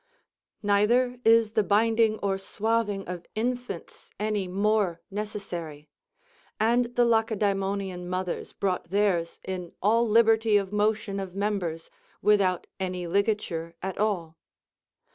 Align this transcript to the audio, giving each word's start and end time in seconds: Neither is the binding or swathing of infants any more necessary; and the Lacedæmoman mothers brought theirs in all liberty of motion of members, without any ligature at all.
Neither 0.63 1.19
is 1.23 1.51
the 1.51 1.61
binding 1.61 2.17
or 2.23 2.39
swathing 2.39 3.07
of 3.07 3.27
infants 3.35 4.09
any 4.19 4.47
more 4.47 4.99
necessary; 5.11 5.89
and 6.59 6.85
the 6.95 7.05
Lacedæmoman 7.05 8.07
mothers 8.07 8.51
brought 8.51 8.89
theirs 8.89 9.39
in 9.43 9.73
all 9.79 10.09
liberty 10.09 10.57
of 10.57 10.73
motion 10.73 11.19
of 11.19 11.35
members, 11.35 11.91
without 12.19 12.65
any 12.79 13.05
ligature 13.05 13.75
at 13.83 13.99
all. 13.99 14.37